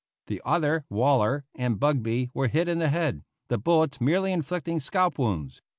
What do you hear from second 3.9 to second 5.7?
merely inflicting scalp wounds.